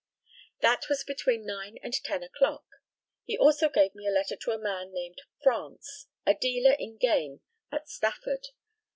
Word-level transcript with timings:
]That 0.63 0.89
was 0.89 1.03
between 1.03 1.45
nine 1.45 1.77
and 1.83 1.93
ten 1.93 2.23
o'clock. 2.23 2.63
He 3.23 3.37
also 3.37 3.69
gave 3.69 3.93
me 3.93 4.07
a 4.07 4.11
letter 4.11 4.35
to 4.35 4.49
a 4.51 4.57
man 4.57 4.91
named 4.91 5.21
France, 5.43 6.07
a 6.25 6.33
dealer 6.33 6.75
in 6.79 6.97
game 6.97 7.41
at 7.71 7.87
Stafford. 7.87 8.47